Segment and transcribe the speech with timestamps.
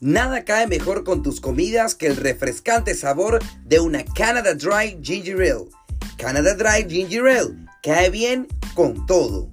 [0.00, 5.36] Nada cae mejor con tus comidas que el refrescante sabor de una Canada Dry Ginger
[5.36, 5.70] Ale.
[6.18, 9.48] Canada Dry Ginger Ale cae bien con todo.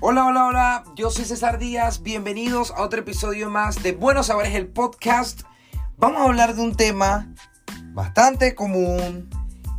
[0.00, 4.54] Hola, hola, hola, yo soy César Díaz, bienvenidos a otro episodio más de Buenos Sabores,
[4.54, 5.42] el podcast.
[5.98, 7.34] Vamos a hablar de un tema
[7.92, 9.28] bastante común.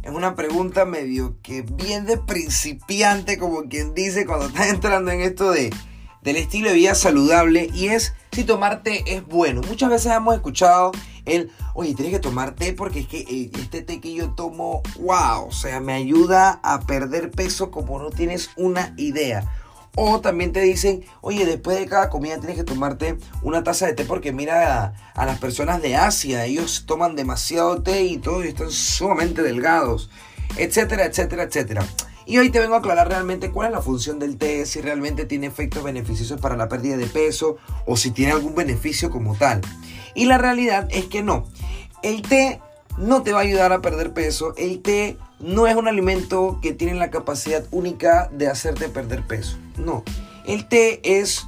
[0.01, 5.21] Es una pregunta medio que bien de principiante, como quien dice cuando estás entrando en
[5.21, 5.73] esto de,
[6.21, 7.69] del estilo de vida saludable.
[7.73, 9.61] Y es si tomar té es bueno.
[9.67, 10.91] Muchas veces hemos escuchado
[11.25, 14.81] el, oye, tienes que tomar té porque es que eh, este té que yo tomo,
[14.99, 19.49] wow, o sea, me ayuda a perder peso como no tienes una idea.
[19.95, 23.93] O también te dicen, oye, después de cada comida tienes que tomarte una taza de
[23.93, 28.71] té porque mira a, las personas de Asia, ellos toman demasiado té y todos están
[28.71, 30.09] sumamente delgados,
[30.57, 31.85] etcétera, etcétera, etcétera.
[32.25, 35.25] Y hoy te vengo a aclarar realmente cuál es la función del té, si realmente
[35.25, 39.61] tiene efectos beneficiosos para la pérdida de peso o si tiene algún beneficio como tal.
[40.15, 41.45] Y la realidad es que no.
[42.01, 42.61] El té
[42.97, 44.53] no te va a ayudar a perder peso.
[44.57, 49.57] El té no es un alimento que tiene la capacidad única de hacerte perder peso.
[49.77, 50.03] No.
[50.45, 51.47] El té es,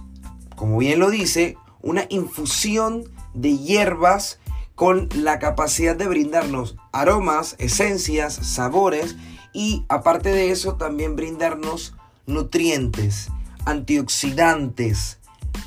[0.56, 4.40] como bien lo dice, una infusión de hierbas
[4.76, 9.16] con la capacidad de brindarnos aromas, esencias, sabores
[9.54, 11.94] y aparte de eso también brindarnos
[12.26, 13.30] nutrientes,
[13.66, 15.20] antioxidantes,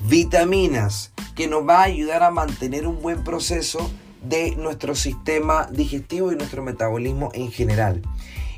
[0.02, 3.90] vitaminas que nos va a ayudar a mantener un buen proceso
[4.22, 8.02] de nuestro sistema digestivo y nuestro metabolismo en general.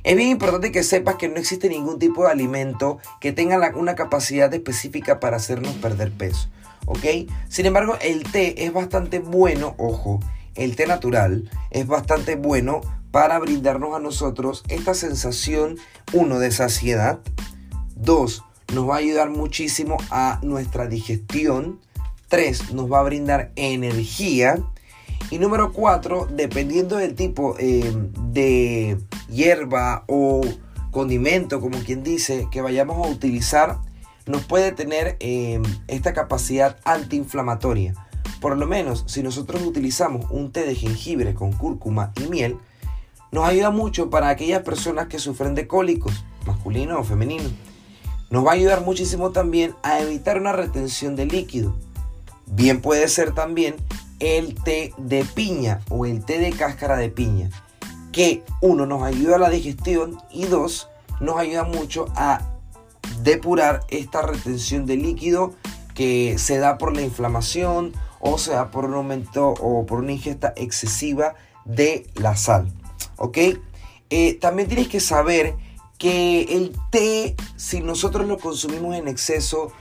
[0.03, 3.94] Es bien importante que sepas que no existe ningún tipo de alimento que tenga una
[3.94, 6.48] capacidad específica para hacernos perder peso.
[6.87, 7.04] ¿Ok?
[7.48, 10.21] Sin embargo, el té es bastante bueno, ojo,
[10.54, 15.77] el té natural es bastante bueno para brindarnos a nosotros esta sensación,
[16.12, 17.21] uno, de saciedad,
[17.94, 18.42] dos,
[18.72, 21.81] nos va a ayudar muchísimo a nuestra digestión,
[22.28, 24.56] tres, nos va a brindar energía,
[25.30, 27.92] y número cuatro, dependiendo del tipo eh,
[28.32, 28.98] de
[29.28, 30.41] hierba o
[30.91, 33.78] condimento, como quien dice, que vayamos a utilizar,
[34.26, 37.94] nos puede tener eh, esta capacidad antiinflamatoria.
[38.41, 42.56] Por lo menos, si nosotros utilizamos un té de jengibre con cúrcuma y miel,
[43.30, 47.48] nos ayuda mucho para aquellas personas que sufren de cólicos, masculino o femenino.
[48.30, 51.76] Nos va a ayudar muchísimo también a evitar una retención de líquido.
[52.47, 53.76] Bien puede ser también
[54.20, 57.50] el té de piña o el té de cáscara de piña,
[58.12, 60.88] que uno nos ayuda a la digestión y dos
[61.20, 62.41] nos ayuda mucho a
[63.22, 65.54] depurar esta retención de líquido
[65.94, 70.12] que se da por la inflamación o se da por un aumento o por una
[70.12, 72.72] ingesta excesiva de la sal.
[73.16, 73.38] ¿Ok?
[74.10, 75.54] Eh, también tienes que saber
[75.98, 79.72] que el té, si nosotros lo consumimos en exceso,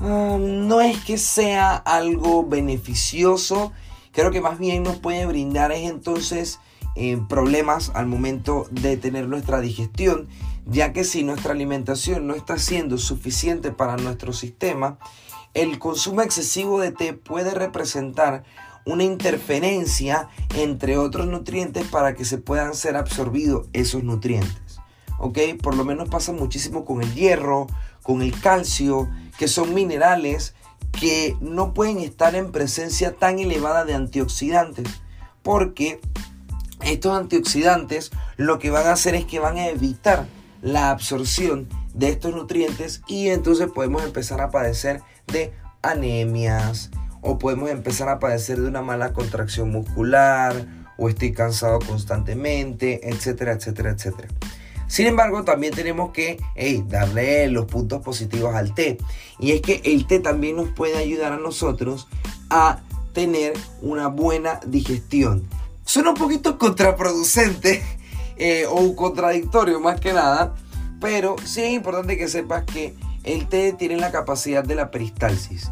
[0.00, 3.72] Ah, no es que sea algo beneficioso,
[4.12, 6.60] creo que más bien nos puede brindar es entonces
[6.96, 10.28] eh, problemas al momento de tener nuestra digestión,
[10.66, 14.98] ya que si nuestra alimentación no está siendo suficiente para nuestro sistema,
[15.54, 18.44] el consumo excesivo de té puede representar
[18.86, 24.80] una interferencia entre otros nutrientes para que se puedan ser absorbidos esos nutrientes.
[25.18, 25.38] ¿Ok?
[25.62, 27.66] Por lo menos pasa muchísimo con el hierro,
[28.02, 29.08] con el calcio,
[29.38, 30.54] que son minerales
[30.92, 34.88] que no pueden estar en presencia tan elevada de antioxidantes,
[35.42, 36.00] porque
[36.82, 40.26] estos antioxidantes lo que van a hacer es que van a evitar
[40.62, 47.70] la absorción de estos nutrientes y entonces podemos empezar a padecer de anemias o podemos
[47.70, 50.54] empezar a padecer de una mala contracción muscular
[50.96, 54.28] o estoy cansado constantemente, etcétera, etcétera, etcétera.
[54.86, 56.38] Sin embargo, también tenemos que
[56.86, 58.98] darle los puntos positivos al té.
[59.38, 62.08] Y es que el té también nos puede ayudar a nosotros
[62.50, 62.80] a
[63.12, 65.48] tener una buena digestión.
[65.84, 67.82] Suena un poquito contraproducente
[68.36, 70.54] eh, o contradictorio más que nada,
[71.00, 75.70] pero sí es importante que sepas que el té tiene la capacidad de la peristalsis.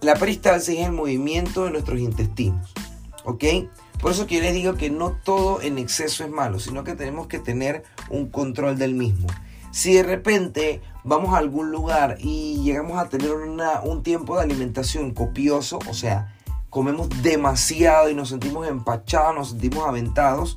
[0.00, 2.72] La peristalsis es el movimiento de nuestros intestinos.
[3.24, 3.44] ¿Ok?
[4.00, 7.26] Por eso que les digo que no todo en exceso es malo, sino que tenemos
[7.26, 9.26] que tener un control del mismo.
[9.72, 15.12] Si de repente vamos a algún lugar y llegamos a tener un tiempo de alimentación
[15.12, 16.34] copioso, o sea,
[16.70, 20.56] comemos demasiado y nos sentimos empachados, nos sentimos aventados,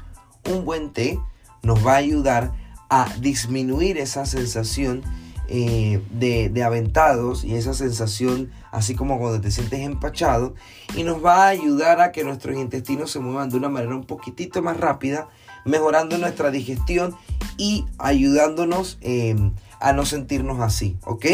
[0.49, 1.19] un buen té
[1.63, 2.51] nos va a ayudar
[2.89, 5.01] a disminuir esa sensación
[5.47, 10.55] eh, de, aventados y esa sensación así como cuando te sientes empachado
[10.95, 14.05] y nos va a ayudar a que nuestros intestinos se muevan de una manera un
[14.05, 15.27] poquitito más rápida,
[15.65, 17.15] mejorando nuestra digestión
[17.57, 21.25] y ayudándonos em, a no sentirnos así, ¿ok?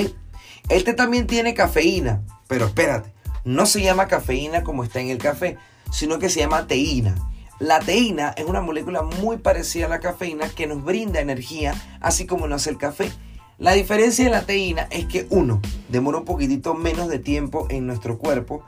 [0.70, 3.14] Este también tiene cafeína, pero espérate,
[3.44, 5.58] no se llama cafeína como está en el café,
[5.92, 7.16] sino que se llama teína.
[7.60, 12.26] La teína es una molécula muy parecida a la cafeína que nos brinda energía, así
[12.26, 13.12] como no hace el café.
[13.60, 15.60] La diferencia de la teína es que uno
[15.90, 18.64] demora un poquitito menos de tiempo en nuestro cuerpo,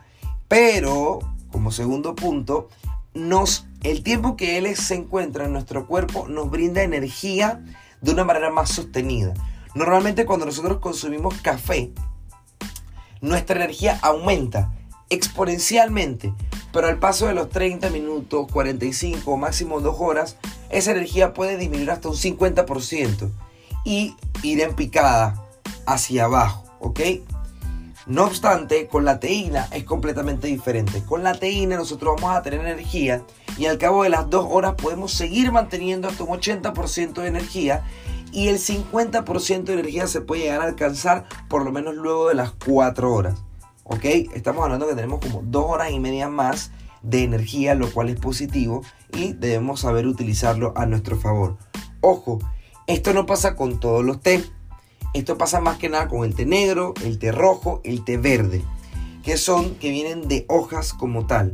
[0.49, 2.67] pero como segundo punto,
[3.13, 7.63] nos, el tiempo que él se encuentra en nuestro cuerpo nos brinda energía
[8.01, 9.33] de una manera más sostenida.
[9.75, 11.93] Normalmente cuando nosotros consumimos café,
[13.21, 14.73] nuestra energía aumenta
[15.09, 16.33] exponencialmente,
[16.73, 20.35] pero al paso de los 30 minutos, 45 o máximo 2 horas,
[20.69, 23.31] esa energía puede disminuir hasta un 50%
[23.83, 25.45] y ir en picada
[25.85, 26.99] hacia abajo, ¿ok?
[28.07, 31.03] No obstante, con la teína es completamente diferente.
[31.03, 33.23] Con la teína nosotros vamos a tener energía
[33.57, 37.83] y al cabo de las dos horas podemos seguir manteniendo hasta un 80% de energía
[38.31, 42.35] y el 50% de energía se puede llegar a alcanzar por lo menos luego de
[42.35, 43.43] las 4 horas.
[43.83, 44.05] ¿Ok?
[44.33, 46.71] Estamos hablando que tenemos como 2 horas y media más
[47.03, 48.83] de energía, lo cual es positivo
[49.13, 51.57] y debemos saber utilizarlo a nuestro favor.
[51.99, 52.39] Ojo,
[52.93, 54.43] esto no pasa con todos los té.
[55.13, 58.61] Esto pasa más que nada con el té negro, el té rojo, el té verde,
[59.23, 61.51] que son que vienen de hojas como tal.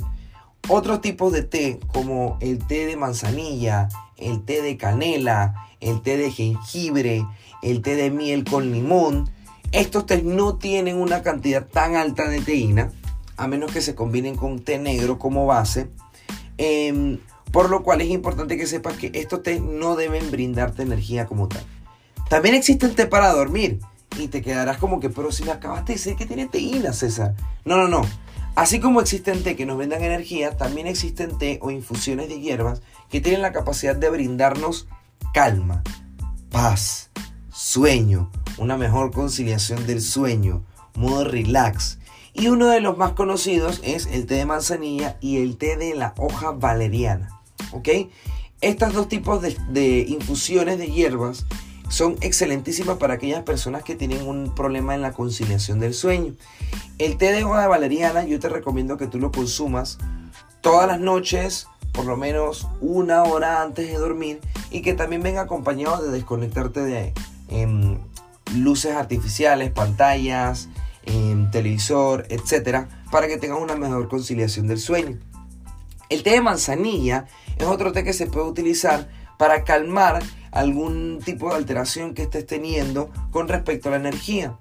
[0.70, 6.18] Otros tipos de té, como el té de manzanilla, el té de canela, el té
[6.18, 7.26] de jengibre,
[7.64, 9.30] el té de miel con limón,
[9.72, 12.92] estos tés no tienen una cantidad tan alta de teína,
[13.38, 15.90] a menos que se combinen con té negro como base.
[16.58, 17.20] Em,
[17.52, 21.48] por lo cual es importante que sepas que estos té no deben brindarte energía como
[21.48, 21.64] tal.
[22.30, 23.80] También existen té para dormir.
[24.18, 27.36] Y te quedarás como que, pero si me acabaste de decir que tiene teína, César.
[27.66, 28.02] No, no, no.
[28.56, 32.82] Así como existen té que nos brindan energía, también existen té o infusiones de hierbas
[33.10, 34.88] que tienen la capacidad de brindarnos
[35.34, 35.84] calma,
[36.50, 37.12] paz,
[37.52, 40.66] sueño, una mejor conciliación del sueño,
[40.96, 42.00] modo relax.
[42.34, 45.94] Y uno de los más conocidos es el té de manzanilla y el té de
[45.94, 47.37] la hoja valeriana.
[47.72, 47.90] ¿Ok?
[48.62, 51.46] Estos dos tipos de, infusiones de hierbas
[51.90, 56.34] son excelentísimas para aquellas personas que tienen un problema en la conciliación del sueño.
[56.98, 60.00] El té de hoja de valeriana yo te recomiendo que tú lo consumas
[60.62, 64.42] todas las noches, por lo menos una hora antes de dormir
[64.72, 67.14] y que también venga acompañado de desconectarte de
[67.50, 68.00] em,
[68.56, 70.68] luces artificiales, pantallas,
[71.06, 75.20] em, televisor, etcétera, para que tengas una mejor conciliación del sueño.
[76.10, 77.26] El té de manzanilla
[77.58, 82.46] es otro té que se puede utilizar para calmar algún tipo de alteración que estés
[82.46, 84.58] teniendo con respecto a la energía.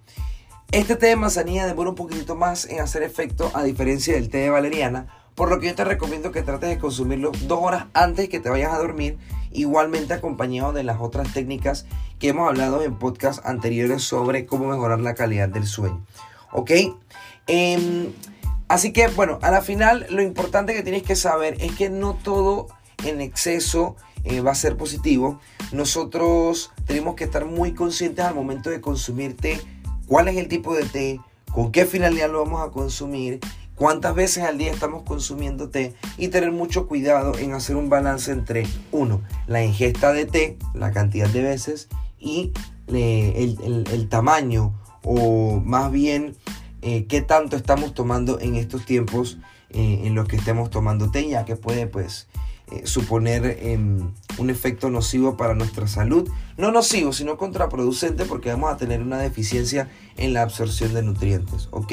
[0.73, 4.39] Este té de manzanilla demora un poquitito más en hacer efecto a diferencia del té
[4.39, 8.29] de valeriana, por lo que yo te recomiendo que trates de consumirlo dos horas antes
[8.29, 9.19] que te vayas a dormir,
[9.53, 11.87] igualmente acompañado de las otras técnicas
[12.19, 16.05] que hemos hablado en podcasts anteriores sobre cómo mejorar la calidad del sueño.
[16.53, 16.71] ¿Ok?
[17.47, 18.13] Em,
[18.69, 22.15] así que bueno, a la final lo importante que tienes que saber es que no
[22.15, 22.69] todo
[23.05, 25.41] en exceso eh, va a ser positivo.
[25.73, 29.61] Nosotros tenemos que estar muy conscientes al momento de consumir té,
[30.07, 31.21] cuál es el tipo de té,
[31.53, 33.41] con qué finalidad lo vamos a consumir,
[33.77, 38.33] cuántas veces al día estamos consumiendo té y tener mucho cuidado en hacer un balance
[38.33, 42.53] entre, uno, la ingesta de té, la cantidad de veces y
[42.89, 46.37] eh, el, tamaño o más bien
[46.87, 49.39] eh, qué tanto estamos tomando en estos tiempos
[49.71, 52.29] en los que estemos tomando té, ya que puede pues
[52.73, 56.29] eh, suponer em, un efecto nocivo para nuestra salud.
[56.57, 61.69] No nocivo, sino contraproducente porque vamos a tener una deficiencia en la absorción de nutrientes.
[61.71, 61.93] ¿Ok?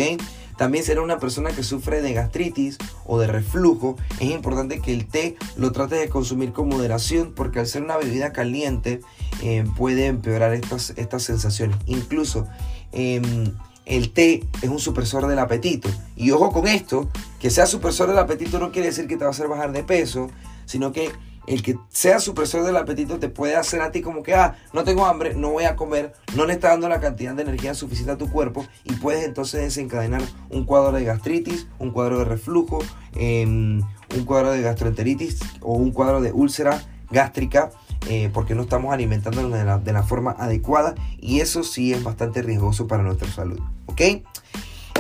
[0.58, 3.98] También será una persona que sufre de gastritis o de reflujo.
[4.20, 7.98] Es importante que el té lo trate de consumir con moderación porque al ser una
[7.98, 9.02] bebida caliente
[9.44, 11.78] eh, puede empeorar estas, estas sensaciones.
[11.86, 12.48] Incluso
[12.94, 13.54] em,
[13.86, 15.90] el té es un supresor del apetito.
[16.16, 17.10] Y ojo con esto,
[17.40, 19.84] que sea supresor del apetito no quiere decir que te va a hacer bajar de
[19.84, 20.30] peso,
[20.66, 21.12] sino que
[21.48, 24.84] el que sea supresor del apetito te puede hacer a ti como que, ah, no
[24.84, 28.14] tengo hambre, no voy a comer, no le está dando la cantidad de energía suficiente
[28.14, 32.80] a tu cuerpo y puedes entonces desencadenar un cuadro de gastritis, un cuadro de reflujo,
[33.16, 33.82] em,
[34.16, 37.72] un cuadro de gastroenteritis o un cuadro de úlcera gástrica
[38.08, 42.04] eh, porque no estamos alimentándonos de la, de la, forma adecuada y eso sí es
[42.04, 43.60] bastante riesgoso para nuestra salud.
[43.86, 44.02] ¿Ok?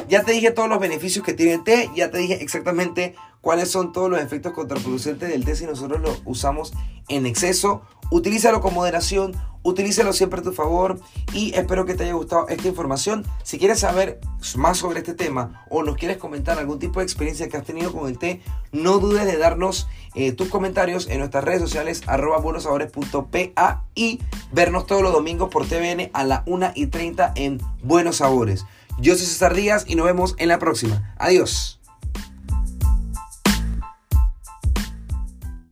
[0.07, 3.69] Ya te dije todos los beneficios que tiene el té, ya te dije exactamente cuáles
[3.69, 6.73] son todos los efectos contraproducentes del té si nosotros lo usamos
[7.07, 7.81] en exceso.
[8.11, 9.33] Utilízalo con moderación,
[9.63, 10.99] utilízalo siempre a tu favor
[11.33, 13.25] y espero que te haya gustado esta información.
[13.43, 14.19] Si quieres saber
[14.55, 17.91] más sobre este tema o nos quieres comentar algún tipo de experiencia que has tenido
[17.91, 18.41] con el té,
[18.71, 24.19] no dudes de darnos eh, tus comentarios en nuestras redes sociales arroba buenosabores.pa y
[24.51, 28.65] vernos todos los domingos por TVN a la 1 y 30 en Buenos Sabores.
[28.99, 31.15] Yo soy César Díaz y nos vemos en la próxima.
[31.17, 31.82] Adiós.